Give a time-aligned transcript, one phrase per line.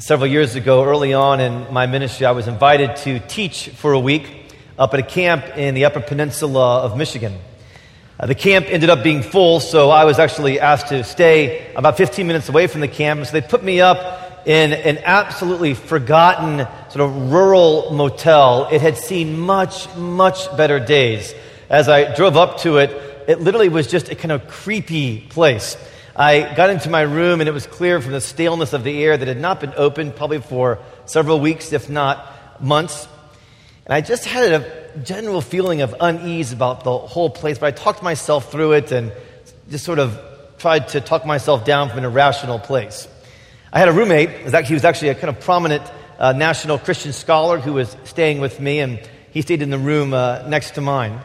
[0.00, 3.98] Several years ago, early on in my ministry, I was invited to teach for a
[3.98, 4.30] week
[4.78, 7.36] up at a camp in the Upper Peninsula of Michigan.
[8.20, 11.96] Uh, the camp ended up being full, so I was actually asked to stay about
[11.96, 13.26] 15 minutes away from the camp.
[13.26, 18.68] So they put me up in an absolutely forgotten sort of rural motel.
[18.70, 21.34] It had seen much, much better days.
[21.68, 22.90] As I drove up to it,
[23.26, 25.76] it literally was just a kind of creepy place.
[26.18, 29.16] I got into my room and it was clear from the staleness of the air
[29.16, 33.06] that had not been opened probably for several weeks, if not months.
[33.86, 37.70] And I just had a general feeling of unease about the whole place, but I
[37.70, 39.12] talked myself through it and
[39.70, 40.20] just sort of
[40.58, 43.06] tried to talk myself down from an irrational place.
[43.72, 44.30] I had a roommate,
[44.66, 45.84] he was actually a kind of prominent
[46.18, 48.98] uh, national Christian scholar who was staying with me, and
[49.30, 51.20] he stayed in the room uh, next to mine.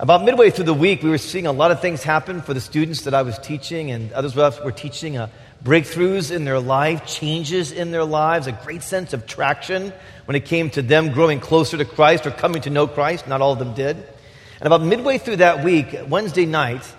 [0.00, 2.60] About midway through the week, we were seeing a lot of things happen for the
[2.62, 5.28] students that I was teaching, and others were teaching uh,
[5.62, 9.92] breakthroughs in their life, changes in their lives, a great sense of traction
[10.24, 13.28] when it came to them growing closer to Christ or coming to know Christ.
[13.28, 13.94] Not all of them did.
[13.94, 16.90] And about midway through that week, Wednesday night,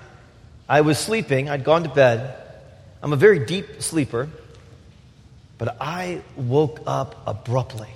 [0.69, 1.49] I was sleeping.
[1.49, 2.35] I'd gone to bed.
[3.01, 4.29] I'm a very deep sleeper,
[5.57, 7.89] but I woke up abruptly.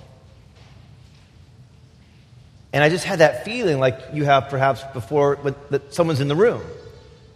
[2.76, 5.36] And I just had that feeling like you have perhaps before
[5.70, 6.60] that someone's in the room.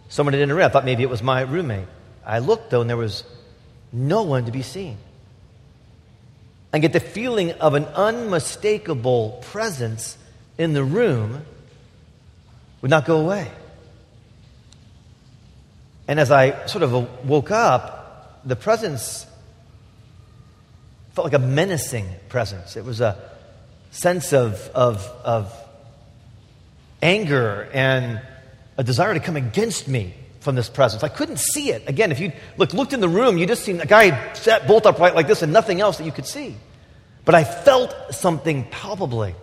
[0.07, 0.69] Someone had interrupted.
[0.69, 1.87] I thought maybe it was my roommate.
[2.23, 3.23] I looked though, and there was
[3.91, 4.99] no one to be seen.
[6.71, 10.15] I get the feeling of an unmistakable presence
[10.59, 11.43] in the room
[12.83, 13.49] would not go away.
[16.07, 19.25] And as I sort of woke up, the presence
[21.13, 22.77] felt like a menacing presence.
[22.77, 23.31] It was a
[23.91, 25.53] sense of, of, of
[27.01, 28.21] anger and
[28.77, 31.03] a desire to come against me from this presence.
[31.03, 31.87] I couldn't see it.
[31.87, 34.85] Again, if you look, looked in the room, you just seen a guy sat bolt
[34.85, 36.55] upright like this and nothing else that you could see.
[37.23, 39.35] But I felt something palpably.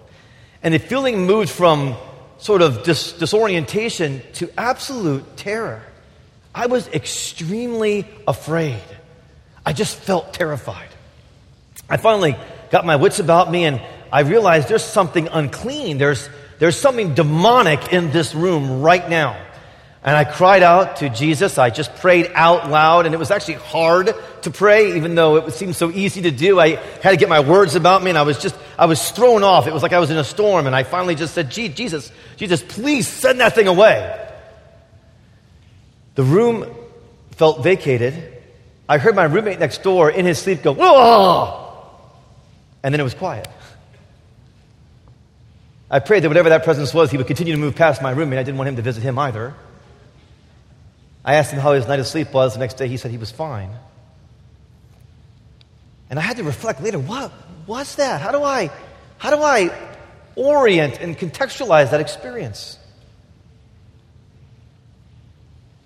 [0.62, 1.94] And the feeling moved from
[2.38, 5.82] sort of dis- disorientation to absolute terror.
[6.54, 8.82] I was extremely afraid.
[9.64, 10.88] I just felt terrified.
[11.88, 12.36] I finally
[12.70, 13.80] got my wits about me and
[14.12, 15.98] I realized there's something unclean.
[15.98, 19.44] There's, there's something demonic in this room right now.
[20.02, 21.58] And I cried out to Jesus.
[21.58, 25.52] I just prayed out loud, and it was actually hard to pray, even though it
[25.52, 26.58] seemed so easy to do.
[26.58, 29.42] I had to get my words about me, and I was just, I was thrown
[29.42, 29.66] off.
[29.66, 32.62] It was like I was in a storm, and I finally just said, Jesus, Jesus,
[32.62, 34.26] please send that thing away.
[36.14, 36.72] The room
[37.32, 38.14] felt vacated.
[38.88, 41.86] I heard my roommate next door in his sleep go, Whoa!
[42.82, 43.46] And then it was quiet.
[45.90, 48.38] I prayed that whatever that presence was, he would continue to move past my roommate.
[48.38, 49.54] I didn't want him to visit him either.
[51.24, 52.54] I asked him how his night of sleep was.
[52.54, 53.70] The next day, he said he was fine.
[56.10, 57.32] And I had to reflect later what
[57.66, 58.20] was that?
[58.20, 58.70] How do I,
[59.18, 59.70] how do I
[60.36, 62.78] orient and contextualize that experience?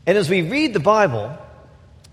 [0.07, 1.37] And as we read the Bible,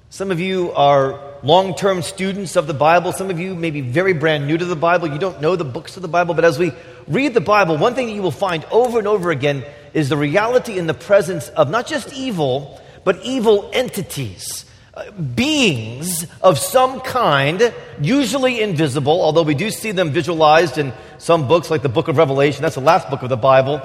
[0.09, 3.11] some of you are long term students of the Bible.
[3.11, 5.07] Some of you may be very brand new to the Bible.
[5.07, 6.33] You don't know the books of the Bible.
[6.33, 6.71] But as we
[7.07, 9.63] read the Bible, one thing that you will find over and over again
[9.93, 14.65] is the reality and the presence of not just evil, but evil entities.
[14.93, 21.47] Uh, beings of some kind, usually invisible, although we do see them visualized in some
[21.47, 23.81] books like the book of Revelation, that's the last book of the Bible,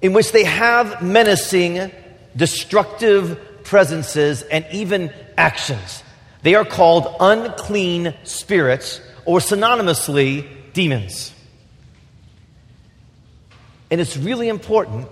[0.00, 1.90] in which they have menacing,
[2.36, 6.02] destructive presences, and even actions.
[6.42, 11.32] They are called unclean spirits, or synonymously, demons.
[13.90, 15.08] And it's really important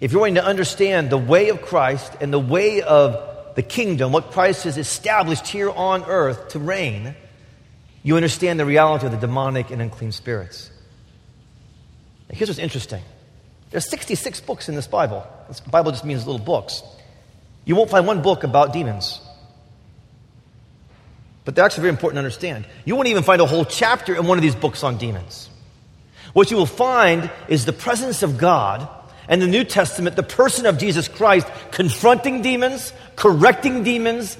[0.00, 4.12] if you're going to understand the way of Christ and the way of the kingdom,
[4.12, 7.14] what Christ has established here on earth to reign,
[8.02, 10.70] you understand the reality of the demonic and unclean spirits.
[12.28, 13.02] Now, here's what's interesting
[13.70, 15.26] there's 66 books in this Bible.
[15.48, 16.82] This Bible just means little books.
[17.64, 19.20] You won't find one book about demons.
[21.46, 22.66] But they're actually very important to understand.
[22.84, 25.48] You won't even find a whole chapter in one of these books on demons.
[26.34, 28.86] What you will find is the presence of God
[29.28, 34.36] and the New Testament, the person of Jesus Christ, confronting demons, correcting demons,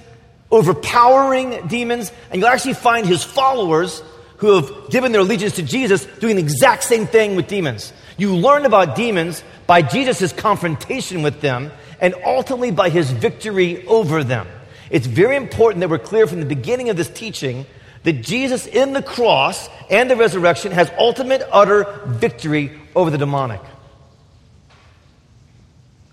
[0.50, 4.02] overpowering demons, and you'll actually find his followers
[4.38, 7.92] who have given their allegiance to Jesus doing the exact same thing with demons.
[8.18, 11.70] You learn about demons by Jesus' confrontation with them
[12.00, 14.48] and ultimately by his victory over them.
[14.90, 17.66] It's very important that we're clear from the beginning of this teaching
[18.04, 23.60] that Jesus in the cross and the resurrection has ultimate, utter victory over the demonic.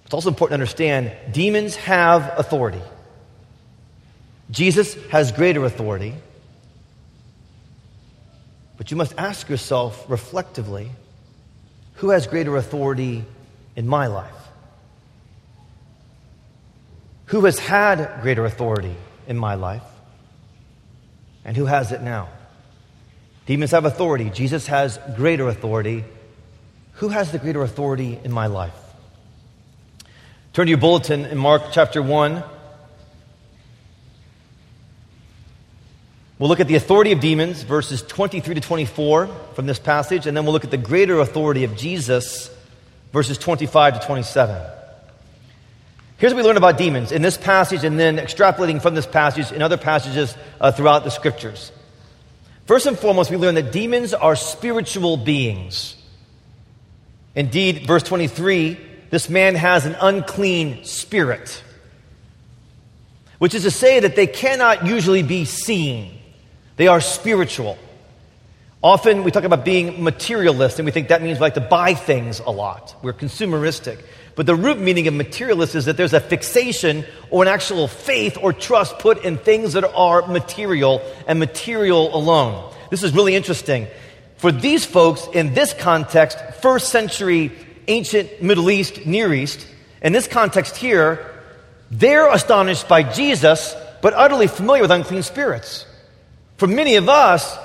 [0.05, 2.81] It's also important to understand demons have authority.
[4.49, 6.15] Jesus has greater authority,
[8.77, 10.91] But you must ask yourself reflectively
[11.95, 13.23] who has greater authority
[13.75, 14.42] in my life?
[17.27, 18.95] Who has had greater authority
[19.27, 19.83] in my life?
[21.45, 22.29] And who has it now?
[23.45, 24.29] Demons have authority.
[24.29, 26.05] Jesus has greater authority.
[26.93, 28.73] Who has the greater authority in my life?
[30.53, 32.43] Turn to your bulletin in Mark chapter 1.
[36.39, 40.35] We'll look at the authority of demons, verses 23 to 24 from this passage, and
[40.35, 42.49] then we'll look at the greater authority of Jesus,
[43.11, 44.61] verses 25 to 27.
[46.23, 49.51] Here's what we learn about demons in this passage, and then extrapolating from this passage
[49.51, 51.69] in other passages uh, throughout the scriptures.
[52.65, 55.97] First and foremost, we learn that demons are spiritual beings.
[57.35, 58.79] Indeed, verse 23
[59.09, 61.61] this man has an unclean spirit,
[63.39, 66.17] which is to say that they cannot usually be seen.
[66.77, 67.77] They are spiritual.
[68.81, 71.95] Often we talk about being materialist, and we think that means we like to buy
[71.95, 72.95] things a lot.
[73.01, 74.01] We're consumeristic.
[74.35, 78.37] But the root meaning of materialist is that there's a fixation or an actual faith
[78.41, 82.73] or trust put in things that are material and material alone.
[82.89, 83.87] This is really interesting.
[84.37, 87.51] For these folks in this context, first century
[87.87, 89.67] ancient Middle East, Near East,
[90.01, 91.29] in this context here,
[91.91, 95.85] they're astonished by Jesus, but utterly familiar with unclean spirits.
[96.57, 97.57] For many of us,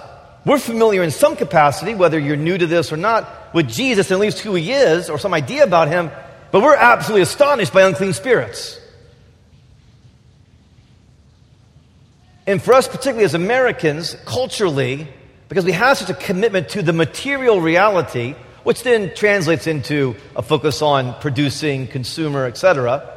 [0.45, 4.17] we're familiar in some capacity, whether you're new to this or not, with Jesus, and
[4.17, 6.11] at least who he is, or some idea about him,
[6.51, 8.81] but we're absolutely astonished by unclean spirits.
[12.47, 15.07] And for us, particularly as Americans, culturally,
[15.49, 18.35] because we have such a commitment to the material reality,
[18.65, 23.15] which then translates into a focus on producing, consumer, etc.,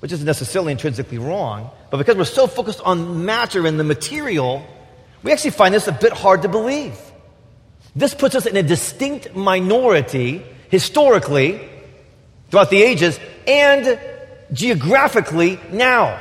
[0.00, 4.66] which isn't necessarily intrinsically wrong, but because we're so focused on matter and the material,
[5.22, 6.98] we actually find this a bit hard to believe.
[7.94, 11.60] This puts us in a distinct minority historically,
[12.50, 14.00] throughout the ages, and
[14.54, 16.18] geographically now.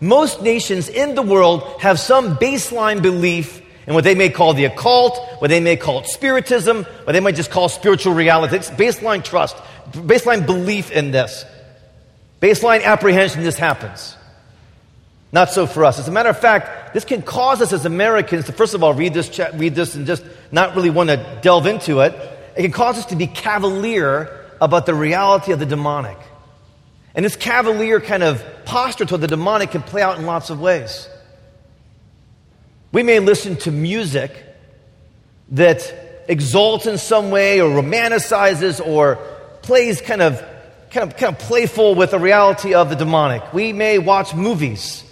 [0.00, 4.64] Most nations in the world have some baseline belief in what they may call the
[4.64, 8.56] occult, what they may call spiritism, what they might just call spiritual reality.
[8.56, 9.54] It's baseline trust,
[9.92, 11.44] baseline belief in this,
[12.42, 14.16] baseline apprehension this happens.
[15.30, 16.00] Not so for us.
[16.00, 18.92] As a matter of fact, this can cause us as Americans to, first of all,
[18.92, 22.72] read this, read this and just not really want to delve into it it can
[22.72, 26.18] cause us to be cavalier about the reality of the demonic.
[27.14, 30.60] And this cavalier kind of posture toward the demonic can play out in lots of
[30.60, 31.08] ways.
[32.92, 34.32] We may listen to music
[35.50, 39.16] that exalts in some way or romanticizes or
[39.62, 40.40] plays kind of,
[40.90, 43.52] kind of, kind of playful with the reality of the demonic.
[43.52, 45.04] We may watch movies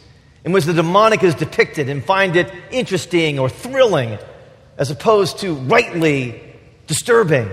[0.44, 4.18] in which the demonic is depicted and find it interesting or thrilling
[4.78, 6.51] as opposed to rightly
[6.86, 7.48] disturbing,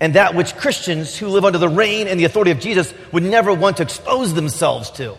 [0.00, 3.22] and that which Christians who live under the reign and the authority of Jesus would
[3.22, 5.16] never want to expose themselves to.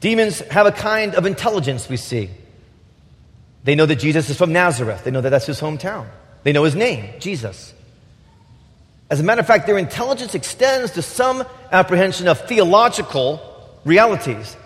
[0.00, 2.30] Demons have a kind of intelligence we see.
[3.64, 5.04] They know that Jesus is from Nazareth.
[5.04, 6.06] They know that that's his hometown.
[6.42, 7.74] They know his name, Jesus.
[9.10, 13.40] As a matter of fact, their intelligence extends to some apprehension of theological
[13.84, 14.56] realities.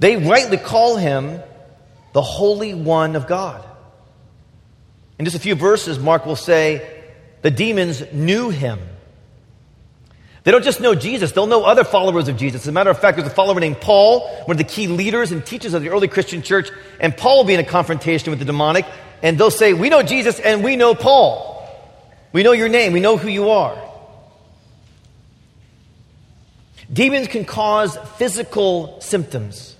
[0.00, 1.40] They rightly call him
[2.12, 3.64] the Holy One of God.
[5.18, 7.02] In just a few verses, Mark will say
[7.42, 8.80] the demons knew him.
[10.42, 12.62] They don't just know Jesus, they'll know other followers of Jesus.
[12.62, 15.32] As a matter of fact, there's a follower named Paul, one of the key leaders
[15.32, 18.38] and teachers of the early Christian church, and Paul will be in a confrontation with
[18.38, 18.86] the demonic,
[19.22, 21.48] and they'll say, We know Jesus and we know Paul.
[22.32, 23.76] We know your name, we know who you are.
[26.90, 29.76] Demons can cause physical symptoms.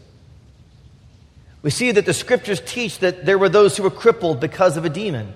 [1.63, 4.85] We see that the scriptures teach that there were those who were crippled because of
[4.85, 5.35] a demon.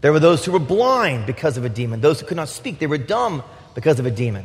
[0.00, 2.00] There were those who were blind because of a demon.
[2.00, 2.78] Those who could not speak.
[2.78, 3.42] They were dumb
[3.74, 4.44] because of a demon.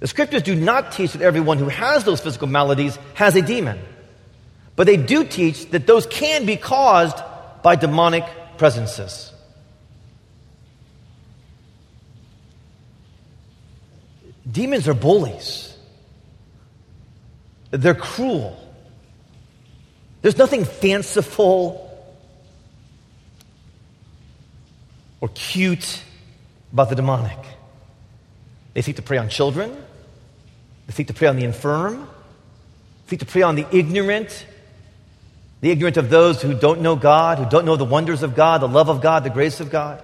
[0.00, 3.78] The scriptures do not teach that everyone who has those physical maladies has a demon.
[4.74, 7.18] But they do teach that those can be caused
[7.62, 8.24] by demonic
[8.56, 9.32] presences.
[14.50, 15.76] Demons are bullies.
[17.70, 18.59] They're cruel.
[20.22, 21.86] There's nothing fanciful
[25.20, 26.02] or cute
[26.72, 27.38] about the demonic.
[28.74, 29.76] They seek to prey on children,
[30.86, 32.08] they seek to prey on the infirm,
[33.06, 34.46] they seek to prey on the ignorant,
[35.60, 38.60] the ignorant of those who don't know God, who don't know the wonders of God,
[38.60, 40.02] the love of God, the grace of God.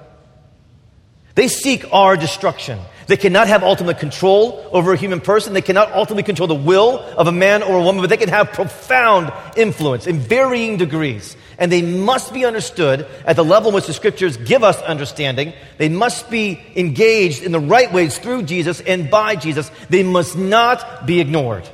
[1.36, 2.80] They seek our destruction.
[3.08, 5.52] They cannot have ultimate control over a human person.
[5.52, 8.30] They cannot ultimately control the will of a man or a woman, but they can
[8.30, 11.36] have profound influence in varying degrees.
[11.58, 15.52] And they must be understood at the level in which the scriptures give us understanding.
[15.76, 19.70] They must be engaged in the right ways through Jesus and by Jesus.
[19.90, 21.68] They must not be ignored.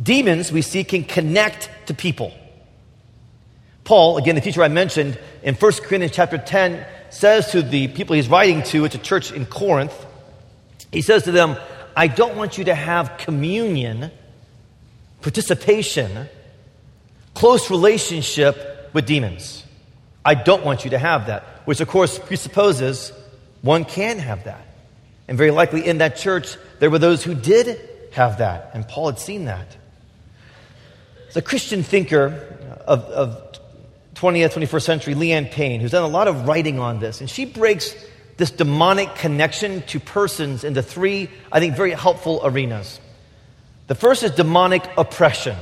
[0.00, 2.32] Demons, we see, can connect to people.
[3.84, 6.84] Paul, again, the teacher I mentioned in 1 Corinthians chapter 10,
[7.16, 9.94] says to the people he's writing to, it's a church in Corinth,
[10.92, 11.56] he says to them,
[11.96, 14.10] I don't want you to have communion,
[15.22, 16.28] participation,
[17.34, 19.64] close relationship with demons.
[20.24, 23.12] I don't want you to have that, which of course presupposes
[23.62, 24.66] one can have that.
[25.26, 27.80] And very likely in that church, there were those who did
[28.12, 29.76] have that, and Paul had seen that.
[31.32, 32.26] The Christian thinker
[32.86, 33.58] of, of
[34.16, 37.20] 20th, 21st century, Leanne Payne, who's done a lot of writing on this.
[37.20, 37.94] And she breaks
[38.38, 42.98] this demonic connection to persons into three, I think, very helpful arenas.
[43.86, 45.56] The first is demonic oppression.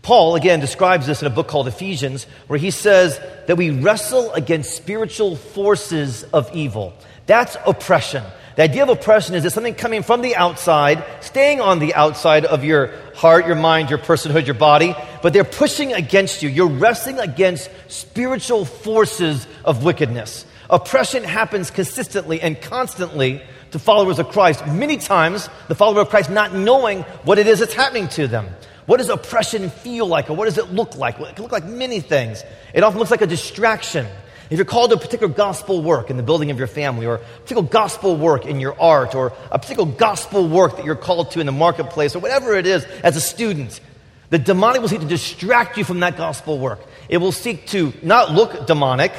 [0.00, 4.32] Paul, again, describes this in a book called Ephesians, where he says that we wrestle
[4.32, 6.92] against spiritual forces of evil.
[7.26, 8.24] That's oppression.
[8.56, 12.44] The idea of oppression is that something coming from the outside, staying on the outside
[12.44, 16.50] of your heart, your mind, your personhood, your body, but they're pushing against you.
[16.50, 20.44] You're wrestling against spiritual forces of wickedness.
[20.68, 24.66] Oppression happens consistently and constantly to followers of Christ.
[24.66, 28.48] Many times, the follower of Christ not knowing what it is that's happening to them.
[28.84, 31.18] What does oppression feel like, or what does it look like?
[31.18, 32.42] Well, it can look like many things.
[32.74, 34.06] It often looks like a distraction.
[34.52, 37.14] If you're called to a particular gospel work in the building of your family, or
[37.14, 41.30] a particular gospel work in your art, or a particular gospel work that you're called
[41.30, 43.80] to in the marketplace, or whatever it is as a student,
[44.28, 46.80] the demonic will seek to distract you from that gospel work.
[47.08, 49.12] It will seek to not look demonic,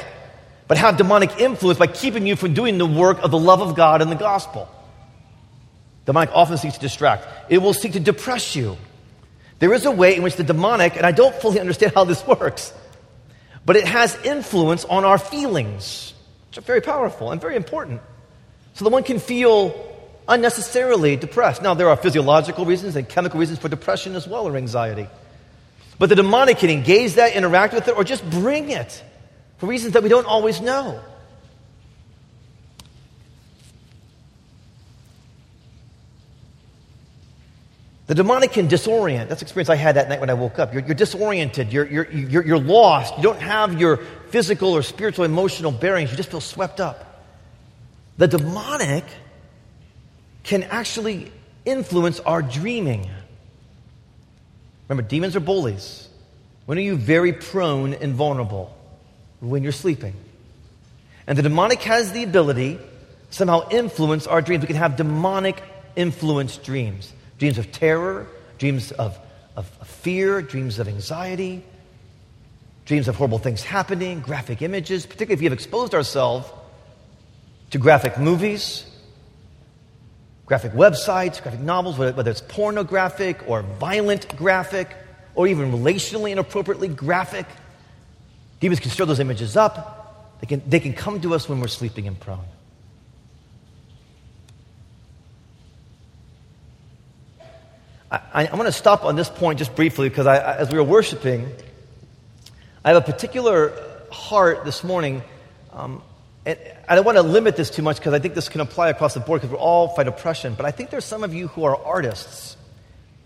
[0.68, 3.74] but have demonic influence by keeping you from doing the work of the love of
[3.74, 4.68] God and the gospel.
[6.06, 7.26] Demonic often seeks to distract.
[7.50, 8.76] It will seek to depress you.
[9.58, 12.24] There is a way in which the demonic, and I don't fully understand how this
[12.24, 12.72] works,
[13.66, 16.12] but it has influence on our feelings,
[16.48, 18.00] which are very powerful and very important.
[18.74, 19.74] So that one can feel
[20.28, 21.62] unnecessarily depressed.
[21.62, 25.06] Now, there are physiological reasons and chemical reasons for depression as well or anxiety.
[25.98, 29.02] But the demonic can engage that, interact with it, or just bring it
[29.58, 31.00] for reasons that we don't always know.
[38.06, 39.28] The demonic can disorient.
[39.28, 40.74] That's the experience I had that night when I woke up.
[40.74, 41.72] You're, you're disoriented.
[41.72, 43.16] You're, you're, you're, you're lost.
[43.16, 43.96] You don't have your
[44.28, 46.10] physical or spiritual, emotional bearings.
[46.10, 47.22] You just feel swept up.
[48.18, 49.04] The demonic
[50.42, 51.32] can actually
[51.64, 53.08] influence our dreaming.
[54.88, 56.06] Remember, demons are bullies.
[56.66, 58.76] When are you very prone and vulnerable?
[59.40, 60.14] When you're sleeping.
[61.26, 62.82] And the demonic has the ability to
[63.30, 64.62] somehow influence our dreams.
[64.62, 65.62] We can have demonic
[65.96, 68.26] influenced dreams dreams of terror,
[68.58, 69.18] dreams of,
[69.56, 71.64] of, fear, dreams of anxiety,
[72.86, 76.48] dreams of horrible things happening, graphic images, particularly if we have exposed ourselves
[77.70, 78.86] to graphic movies,
[80.46, 84.94] graphic websites, graphic novels, whether it's pornographic or violent graphic,
[85.34, 87.46] or even relationally inappropriately graphic.
[88.60, 90.38] Demons can stir those images up.
[90.40, 92.44] They can, they can come to us when we're sleeping and prone.
[98.32, 100.84] I, am going to stop on this point just briefly because I, as we were
[100.84, 101.48] worshiping,
[102.84, 103.72] I have a particular
[104.10, 105.22] heart this morning.
[105.72, 106.02] Um,
[106.46, 108.90] and I don't want to limit this too much because I think this can apply
[108.90, 110.54] across the board because we all fight oppression.
[110.54, 112.56] But I think there's some of you who are artists.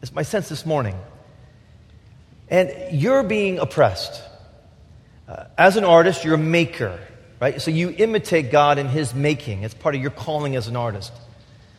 [0.03, 0.97] It's my sense this morning.
[2.49, 4.23] And you're being oppressed.
[5.29, 6.99] Uh, as an artist, you're a maker,
[7.41, 7.61] right?
[7.61, 9.65] So you imitate God in His making.
[9.65, 11.13] It's part of your calling as an artist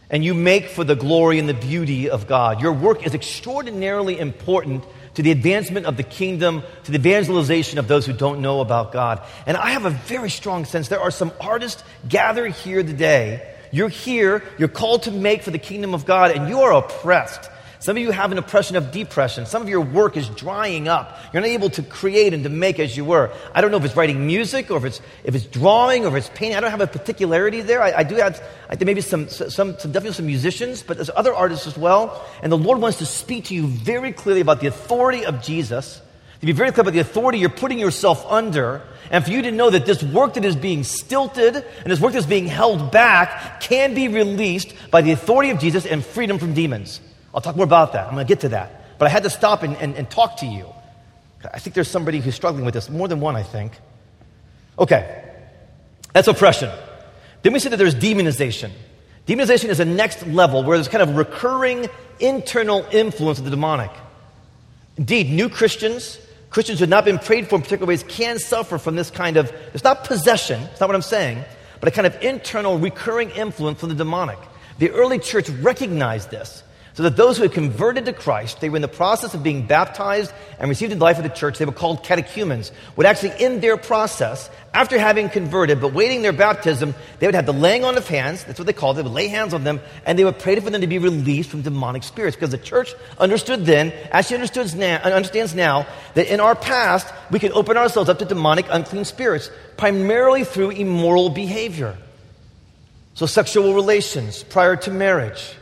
[0.09, 2.61] and you make for the glory and the beauty of God.
[2.61, 4.83] Your work is extraordinarily important
[5.15, 8.91] to the advancement of the kingdom, to the evangelization of those who don't know about
[8.91, 9.21] God.
[9.45, 13.55] And I have a very strong sense there are some artists gathered here today.
[13.71, 17.49] You're here, you're called to make for the kingdom of God, and you are oppressed.
[17.81, 19.45] Some of you have an oppression of depression.
[19.45, 21.17] Some of your work is drying up.
[21.31, 23.31] You're not able to create and to make as you were.
[23.55, 26.15] I don't know if it's writing music or if it's, if it's drawing or if
[26.15, 26.57] it's painting.
[26.57, 27.81] I don't have a particularity there.
[27.81, 31.09] I, I do have, I think maybe some, some, some, definitely some musicians, but there's
[31.15, 32.21] other artists as well.
[32.43, 36.01] And the Lord wants to speak to you very clearly about the authority of Jesus,
[36.41, 39.51] to be very clear about the authority you're putting yourself under, and for you to
[39.51, 43.61] know that this work that is being stilted and this work that's being held back
[43.61, 46.99] can be released by the authority of Jesus and freedom from demons.
[47.33, 48.07] I'll talk more about that.
[48.07, 48.97] I'm going to get to that.
[48.97, 50.65] But I had to stop and, and, and talk to you.
[51.53, 53.73] I think there's somebody who's struggling with this, more than one, I think.
[54.77, 55.23] Okay,
[56.13, 56.69] that's oppression.
[57.41, 58.71] Then we see that there's demonization.
[59.25, 61.87] Demonization is a next level where there's kind of recurring
[62.19, 63.91] internal influence of the demonic.
[64.97, 66.19] Indeed, new Christians,
[66.49, 69.37] Christians who have not been prayed for in particular ways, can suffer from this kind
[69.37, 71.43] of, it's not possession, it's not what I'm saying,
[71.79, 74.39] but a kind of internal recurring influence from the demonic.
[74.79, 76.63] The early church recognized this.
[76.99, 79.65] So that those who had converted to Christ, they were in the process of being
[79.65, 83.61] baptized and received the life of the church, they were called catechumens, would actually, in
[83.61, 87.95] their process, after having converted, but waiting their baptism, they would have the laying on
[87.95, 90.25] of hands, that's what they called it, they would lay hands on them, and they
[90.25, 92.35] would pray for them to be released from demonic spirits.
[92.35, 96.53] Because the church understood then, as she understood now, uh, understands now, that in our
[96.53, 101.95] past, we can open ourselves up to demonic unclean spirits, primarily through immoral behavior.
[103.13, 105.55] So sexual relations prior to marriage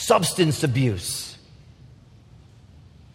[0.00, 1.36] substance abuse,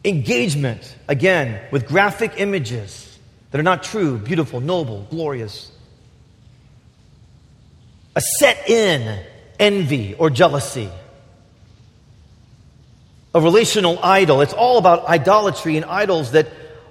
[0.04, 3.18] engagement, again, with graphic images
[3.50, 5.72] that are not true, beautiful, noble, glorious,
[8.16, 9.20] a set in
[9.60, 10.90] envy or jealousy,
[13.34, 14.42] a relational idol.
[14.42, 16.48] It's all about idolatry and idols that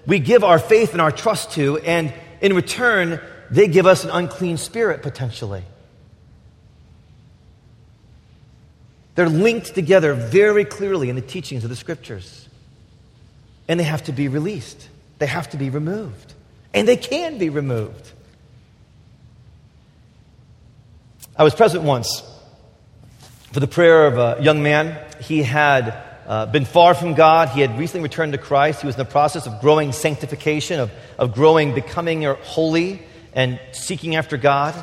[0.07, 3.21] we give our faith and our trust to, and in return,
[3.51, 5.63] they give us an unclean spirit potentially.
[9.15, 12.49] They're linked together very clearly in the teachings of the scriptures.
[13.69, 16.35] And they have to be released, they have to be removed.
[16.73, 18.11] And they can be removed.
[21.37, 22.23] I was present once
[23.53, 24.99] for the prayer of a young man.
[25.21, 27.49] He had uh, been far from God.
[27.51, 28.81] He had recently returned to Christ.
[28.81, 33.03] He was in the process of growing sanctification, of, of growing, becoming holy,
[33.33, 34.75] and seeking after God.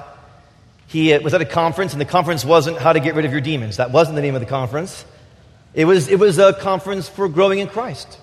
[0.91, 3.31] He uh, was at a conference, and the conference wasn't how to get rid of
[3.31, 3.77] your demons.
[3.77, 5.05] That wasn't the name of the conference.
[5.73, 8.19] It was, it was a conference for growing in Christ.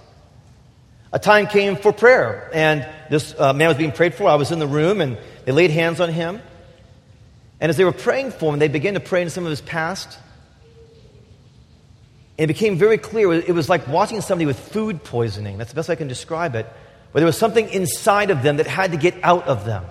[1.11, 4.29] A time came for prayer, and this uh, man was being prayed for.
[4.29, 6.43] I was in the room, and they laid hands on him.
[7.59, 9.63] And as they were praying for him, they began to pray into some of his
[9.63, 10.19] past.
[12.37, 15.57] And it became very clear it was like watching somebody with food poisoning.
[15.57, 16.67] That's the best I can describe it.
[17.13, 19.87] Where there was something inside of them that had to get out of them.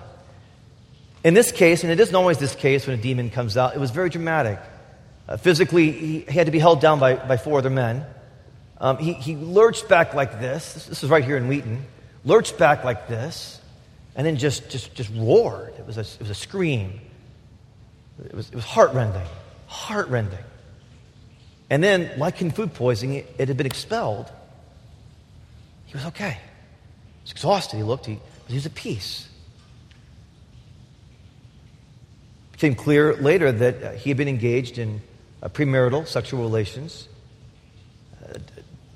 [1.28, 3.78] In this case, and it isn't always this case when a demon comes out, it
[3.78, 4.58] was very dramatic.
[5.28, 8.06] Uh, physically, he, he, had to be held down by, by four other men.
[8.80, 10.72] Um, he, he lurched back like this.
[10.72, 10.86] this.
[10.86, 11.84] This is right here in Wheaton.
[12.24, 13.60] Lurched back like this,
[14.16, 15.74] and then just, just, just roared.
[15.78, 16.98] It was a, it was a scream.
[18.24, 19.28] It was, it was heartrending.
[19.66, 20.38] Heartrending.
[21.68, 24.32] And then, like in food poisoning, it, it had been expelled.
[25.84, 26.38] He was okay.
[26.38, 27.76] He was exhausted.
[27.76, 29.28] He looked, he, he was at peace.
[32.58, 35.00] Became clear later that uh, he had been engaged in
[35.40, 37.06] uh, premarital sexual relations.
[38.20, 38.36] Uh,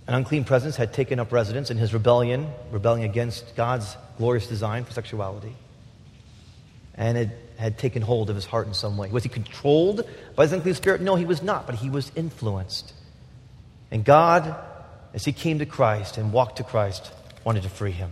[0.08, 4.84] an unclean presence had taken up residence in his rebellion, rebelling against God's glorious design
[4.84, 5.54] for sexuality.
[6.96, 9.08] And it had taken hold of his heart in some way.
[9.10, 11.00] Was he controlled by his unclean spirit?
[11.00, 12.92] No, he was not, but he was influenced.
[13.92, 14.56] And God,
[15.14, 17.12] as he came to Christ and walked to Christ,
[17.44, 18.10] wanted to free him.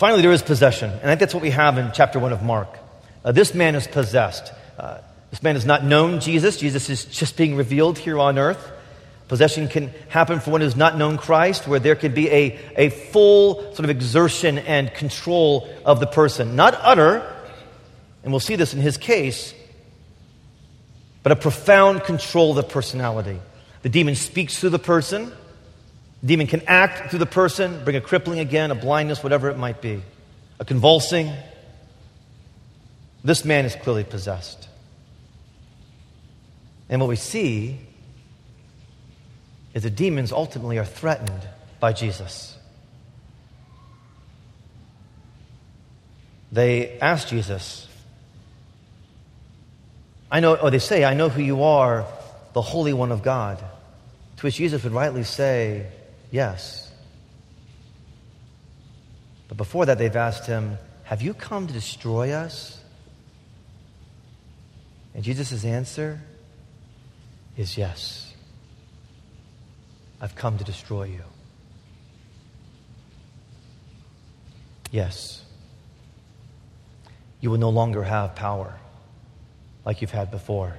[0.00, 0.88] Finally, there is possession.
[0.88, 2.78] And I think that's what we have in chapter 1 of Mark.
[3.22, 4.50] Uh, this man is possessed.
[4.78, 4.96] Uh,
[5.28, 6.56] this man has not known Jesus.
[6.56, 8.72] Jesus is just being revealed here on earth.
[9.28, 12.88] Possession can happen for one who's not known Christ, where there could be a, a
[12.88, 16.56] full sort of exertion and control of the person.
[16.56, 17.18] Not utter,
[18.24, 19.52] and we'll see this in his case,
[21.22, 23.38] but a profound control of the personality.
[23.82, 25.30] The demon speaks through the person,
[26.24, 29.80] demon can act through the person, bring a crippling again, a blindness, whatever it might
[29.80, 30.02] be,
[30.58, 31.32] a convulsing.
[33.24, 34.68] This man is clearly possessed.
[36.88, 37.78] And what we see
[39.72, 41.46] is the demons ultimately are threatened
[41.78, 42.56] by Jesus.
[46.52, 47.86] They ask Jesus,
[50.30, 52.06] I know, or they say, I know who you are,
[52.52, 53.58] the Holy One of God.
[54.38, 55.86] To which Jesus would rightly say,
[56.30, 56.90] Yes.
[59.48, 62.80] But before that, they've asked him, Have you come to destroy us?
[65.14, 66.20] And Jesus' answer
[67.56, 68.32] is yes.
[70.20, 71.22] I've come to destroy you.
[74.92, 75.42] Yes.
[77.40, 78.78] You will no longer have power
[79.84, 80.76] like you've had before.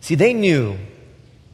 [0.00, 0.76] See, they knew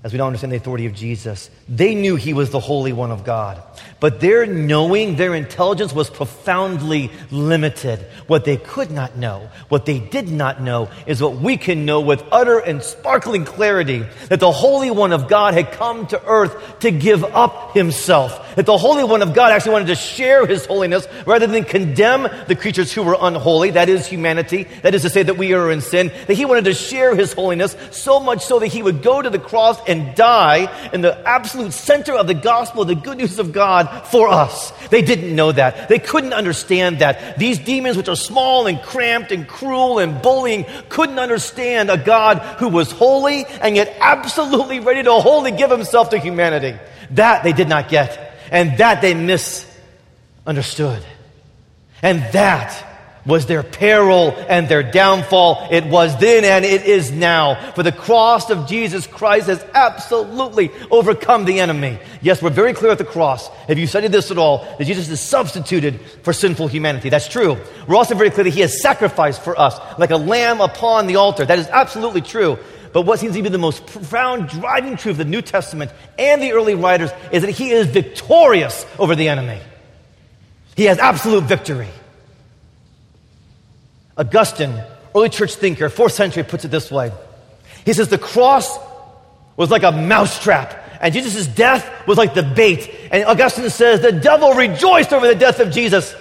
[0.05, 1.51] as we don't understand the authority of Jesus.
[1.69, 3.61] They knew he was the Holy One of God.
[3.99, 8.07] But their knowing, their intelligence was profoundly limited.
[8.29, 12.01] What they could not know, what they did not know, is what we can know
[12.01, 16.79] with utter and sparkling clarity that the Holy One of God had come to earth
[16.81, 18.55] to give up himself.
[18.55, 22.29] That the Holy One of God actually wanted to share his holiness rather than condemn
[22.47, 25.73] the creatures who were unholy, that is humanity, that is to say that we are
[25.73, 29.03] in sin, that he wanted to share his holiness so much so that he would
[29.03, 33.18] go to the cross and die in the absolute center of the gospel, the good
[33.18, 34.70] news of God for us.
[34.88, 35.88] They didn't know that.
[35.88, 37.38] They couldn't understand that.
[37.38, 42.38] These demons, which are small and cramped and cruel and bullying, couldn't understand a God
[42.59, 46.79] who was holy and yet absolutely ready to wholly give himself to humanity.
[47.12, 48.37] That they did not get.
[48.51, 51.03] And that they misunderstood.
[52.03, 52.85] And that
[53.29, 55.69] was their peril and their downfall.
[55.71, 57.73] It was then and it is now.
[57.73, 61.99] For the cross of Jesus Christ has absolutely overcome the enemy.
[62.23, 63.49] Yes, we're very clear at the cross.
[63.69, 64.67] Have you studied this at all?
[64.79, 67.11] That Jesus is substituted for sinful humanity.
[67.11, 67.59] That's true.
[67.87, 71.17] We're also very clear that he has sacrificed for us like a lamb upon the
[71.17, 71.45] altar.
[71.45, 72.59] That is absolutely true.
[72.95, 76.43] But what seems to be the most profound driving truth of the New Testament and
[76.43, 79.61] the early writers is that he is victorious over the enemy.
[80.77, 81.88] He has absolute victory.
[84.18, 84.74] Augustine,
[85.14, 87.12] early church thinker, fourth century, puts it this way.
[87.85, 88.78] He says the cross
[89.57, 92.90] was like a mousetrap, and Jesus' death was like the bait.
[93.12, 96.14] And Augustine says the devil rejoiced over the death of Jesus.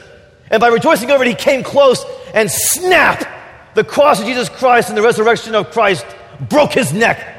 [0.50, 3.34] And by rejoicing over it, he came close and snap!
[3.74, 6.06] The cross of Jesus Christ and the resurrection of Christ
[6.40, 7.36] broke his neck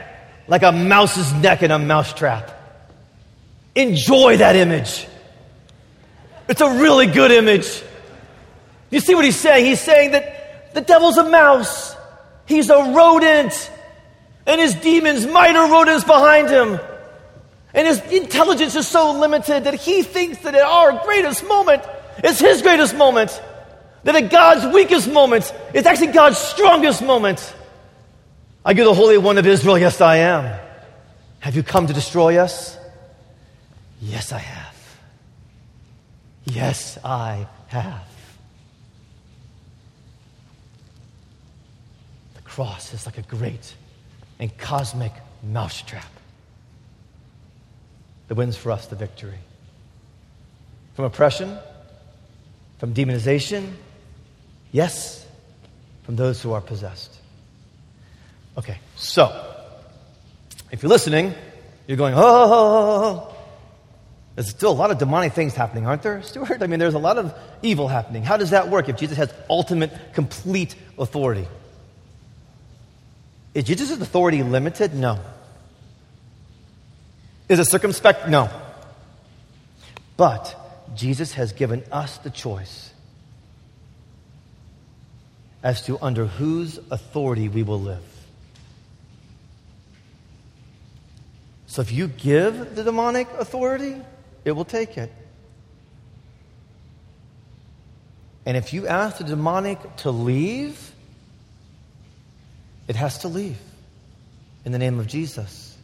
[0.47, 2.55] like a mouse's neck in a mousetrap.
[3.75, 5.07] Enjoy that image.
[6.49, 7.83] It's a really good image.
[8.91, 9.67] You see what he's saying?
[9.67, 10.38] He's saying that
[10.75, 11.97] the devil's a mouse.
[12.47, 13.71] He's a rodent.
[14.47, 16.81] And his demons, minor rodents behind him.
[17.75, 21.83] And his intelligence is so limited that he thinks that at our greatest moment
[22.25, 23.43] is his greatest moment.
[24.05, 27.55] That at God's weakest moment is actually God's strongest moment.
[28.65, 30.59] I give the Holy One of Israel, yes, I am.
[31.41, 32.77] Have you come to destroy us?
[34.01, 34.99] Yes, I have.
[36.45, 38.08] Yes, I have.
[42.59, 43.73] Cross is like a great
[44.41, 45.13] and cosmic
[45.45, 46.11] mousetrap
[48.27, 49.39] that wins for us the victory.
[50.95, 51.57] From oppression,
[52.79, 53.75] from demonization,
[54.73, 55.25] yes,
[56.03, 57.17] from those who are possessed.
[58.57, 59.31] Okay, so
[60.73, 61.35] if you're listening,
[61.87, 63.37] you're going, oh, oh, oh, oh
[64.35, 66.61] there's still a lot of demonic things happening, aren't there, Stuart?
[66.61, 68.25] I mean, there's a lot of evil happening.
[68.25, 71.47] How does that work if Jesus has ultimate, complete authority?
[73.59, 74.95] Is Jesus' authority limited?
[74.95, 75.19] No.
[77.49, 78.29] Is it circumspect?
[78.29, 78.49] No.
[80.17, 80.55] But
[80.95, 82.93] Jesus has given us the choice
[85.61, 88.05] as to under whose authority we will live.
[91.67, 93.97] So if you give the demonic authority,
[94.45, 95.11] it will take it.
[98.47, 100.88] And if you ask the demonic to leave,
[102.89, 103.59] it has to leave
[104.65, 105.77] in the name of Jesus.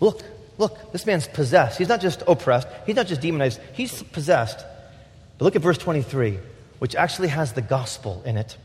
[0.00, 0.22] Look,
[0.58, 1.78] look, this man's possessed.
[1.78, 4.64] He's not just oppressed, he's not just demonized, he's possessed.
[5.38, 6.38] But look at verse 23,
[6.78, 8.56] which actually has the gospel in it.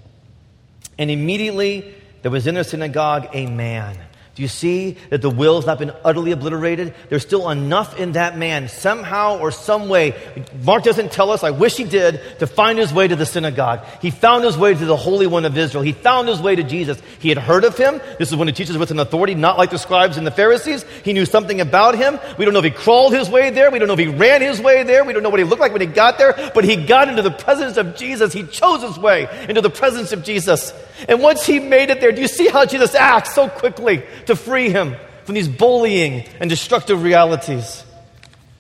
[0.98, 3.98] And immediately there was in the synagogue a man
[4.42, 6.96] do you see that the will has not been utterly obliterated?
[7.10, 10.16] There's still enough in that man, somehow or some way.
[10.64, 13.86] Mark doesn't tell us, I wish he did, to find his way to the synagogue.
[14.02, 15.84] He found his way to the Holy One of Israel.
[15.84, 17.00] He found his way to Jesus.
[17.20, 18.02] He had heard of him.
[18.18, 20.86] This is when he teaches with an authority, not like the scribes and the Pharisees.
[21.06, 22.20] He knew something about him.
[22.40, 23.70] We don't know if he crawled his way there.
[23.70, 25.06] We don't know if he ran his way there.
[25.06, 26.34] We don't know what he looked like when he got there.
[26.56, 28.34] But he got into the presence of Jesus.
[28.34, 30.74] He chose his way into the presence of Jesus.
[31.08, 34.36] And once he made it there, do you see how Jesus acts so quickly to
[34.36, 37.84] free him from these bullying and destructive realities?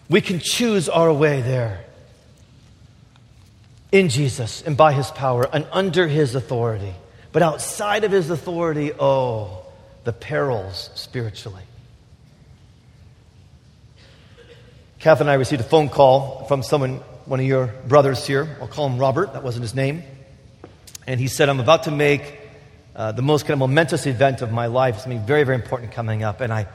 [0.09, 1.85] We can choose our way there
[3.91, 6.93] in Jesus and by his power and under his authority.
[7.31, 9.65] But outside of his authority, oh,
[10.03, 11.63] the perils spiritually.
[14.99, 18.57] Kath and I received a phone call from someone, one of your brothers here.
[18.61, 20.03] I'll call him Robert, that wasn't his name.
[21.07, 22.39] And he said, I'm about to make
[22.95, 26.23] uh, the most kind of momentous event of my life, something very, very important coming
[26.23, 26.41] up.
[26.41, 26.67] And I,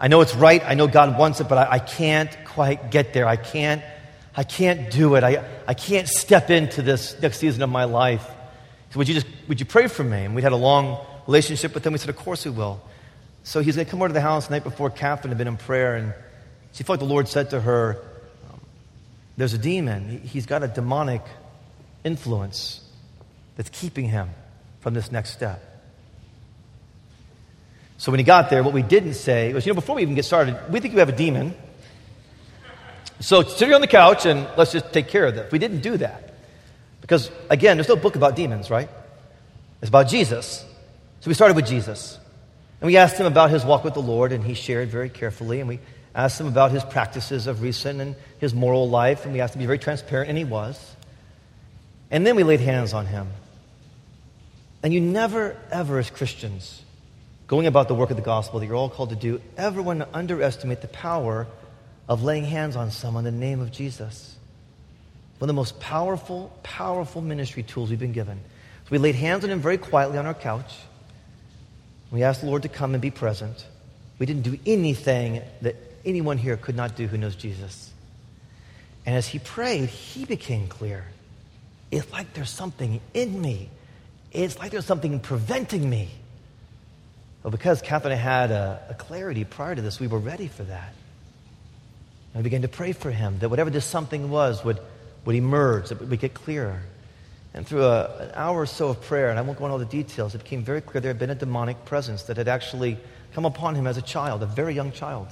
[0.00, 0.62] I know it's right.
[0.64, 3.26] I know God wants it, but I, I can't quite get there.
[3.26, 3.82] I can't,
[4.34, 5.24] I can't do it.
[5.24, 8.26] I, I can't step into this next season of my life.
[8.90, 10.24] So would you just, would you pray for me?
[10.24, 11.92] And we had a long relationship with him.
[11.92, 12.80] We said, of course we will.
[13.42, 15.48] So he's going to come over to the house the night before Catherine had been
[15.48, 16.12] in prayer, and
[16.72, 18.02] she felt like the Lord said to her,
[18.52, 18.60] um,
[19.36, 20.20] There's a demon.
[20.24, 21.22] He's got a demonic
[22.04, 22.82] influence
[23.60, 24.30] that's keeping him
[24.80, 25.62] from this next step.
[27.98, 30.14] So when he got there, what we didn't say was, you know, before we even
[30.14, 31.54] get started, we think you have a demon.
[33.20, 35.52] So sit here on the couch and let's just take care of this.
[35.52, 36.32] We didn't do that.
[37.02, 38.88] Because, again, there's no book about demons, right?
[39.82, 40.64] It's about Jesus.
[41.20, 42.18] So we started with Jesus.
[42.80, 45.60] And we asked him about his walk with the Lord, and he shared very carefully.
[45.60, 45.80] And we
[46.14, 49.58] asked him about his practices of recent and his moral life, and we asked him
[49.58, 50.96] to be very transparent, and he was.
[52.10, 53.28] And then we laid hands on him.
[54.82, 56.82] And you never, ever, as Christians,
[57.46, 59.98] going about the work of the gospel that you're all called to do, ever want
[60.00, 61.46] to underestimate the power
[62.08, 64.36] of laying hands on someone in the name of Jesus.
[65.38, 68.38] One of the most powerful, powerful ministry tools we've been given.
[68.84, 70.74] So we laid hands on him very quietly on our couch.
[72.10, 73.64] We asked the Lord to come and be present.
[74.18, 77.90] We didn't do anything that anyone here could not do who knows Jesus.
[79.06, 81.04] And as he prayed, he became clear.
[81.90, 83.70] It's like there's something in me.
[84.32, 86.08] It's like there's something preventing me.
[87.42, 90.92] Well, because Catherine had a, a clarity prior to this, we were ready for that.
[92.32, 94.78] And we began to pray for him that whatever this something was would,
[95.24, 96.82] would emerge, that we would get clearer.
[97.52, 99.78] And through a, an hour or so of prayer, and I won't go into all
[99.78, 102.98] the details, it became very clear there had been a demonic presence that had actually
[103.32, 105.28] come upon him as a child, a very young child.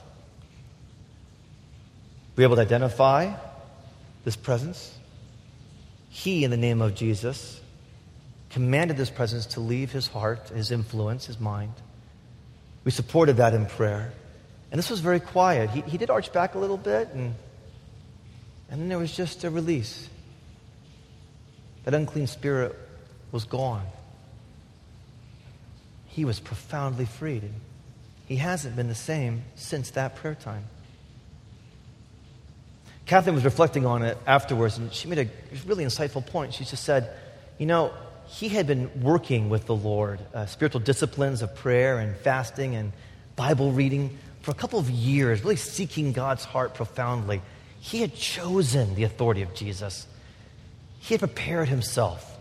[2.35, 3.35] We were able to identify
[4.25, 4.95] this presence.
[6.09, 7.61] He, in the name of Jesus,
[8.51, 11.73] commanded this presence to leave his heart, his influence, his mind.
[12.85, 14.13] We supported that in prayer.
[14.71, 15.71] And this was very quiet.
[15.71, 17.35] He, he did arch back a little bit, and,
[18.71, 20.09] and then there was just a release.
[21.85, 22.79] That unclean spirit
[23.33, 23.87] was gone.
[26.07, 27.45] He was profoundly freed.
[28.27, 30.65] He hasn't been the same since that prayer time.
[33.07, 35.31] Catherine was reflecting on it afterwards, and she made a
[35.67, 36.53] really insightful point.
[36.53, 37.11] She just said,
[37.57, 37.93] You know,
[38.29, 42.93] he had been working with the Lord, uh, spiritual disciplines of prayer and fasting and
[43.37, 47.41] Bible reading for a couple of years, really seeking God's heart profoundly.
[47.81, 50.07] He had chosen the authority of Jesus,
[51.01, 52.39] he had prepared himself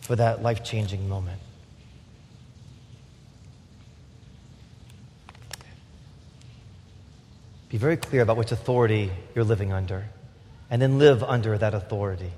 [0.00, 1.40] for that life changing moment.
[7.68, 10.06] Be very clear about which authority you're living under,
[10.70, 12.30] and then live under that authority.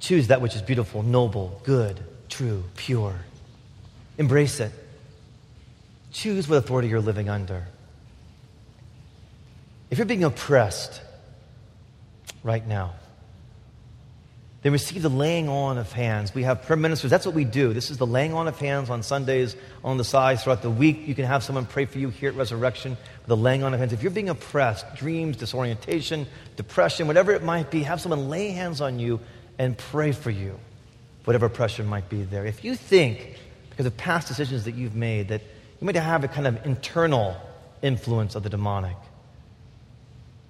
[0.00, 3.16] Choose that which is beautiful, noble, good, true, pure.
[4.16, 4.72] Embrace it.
[6.12, 7.66] Choose what authority you're living under.
[9.90, 11.00] If you're being oppressed
[12.42, 12.94] right now,
[14.62, 16.34] then receive the laying on of hands.
[16.34, 17.10] We have prayer ministers.
[17.10, 17.72] That's what we do.
[17.72, 20.42] This is the laying on of hands on Sundays, on the sides.
[20.42, 22.96] Throughout the week, you can have someone pray for you here at Resurrection.
[23.26, 23.92] The laying on of hands.
[23.92, 28.80] If you're being oppressed, dreams, disorientation, depression, whatever it might be, have someone lay hands
[28.80, 29.20] on you
[29.58, 30.58] and pray for you,
[31.24, 32.46] whatever pressure might be there.
[32.46, 33.38] If you think,
[33.70, 35.42] because of past decisions that you've made, that
[35.80, 37.36] you might have a kind of internal
[37.82, 38.96] influence of the demonic,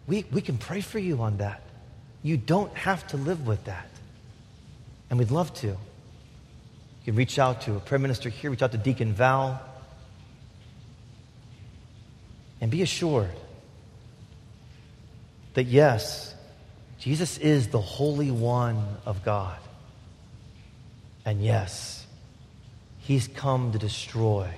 [0.07, 1.63] we, we can pray for you on that.
[2.23, 3.89] You don't have to live with that.
[5.11, 5.67] And we'd love to.
[5.67, 5.77] You
[7.05, 9.63] can reach out to a prayer minister here, reach out to Deacon Val,
[12.61, 13.31] and be assured
[15.55, 16.35] that yes,
[16.99, 19.59] Jesus is the Holy One of God.
[21.25, 22.07] And yes,
[23.01, 24.51] He's come to destroy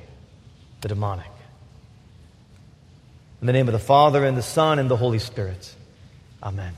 [0.81, 1.27] the demonic.
[3.41, 5.75] In the name of the Father, and the Son, and the Holy Spirit.
[6.43, 6.75] Amen.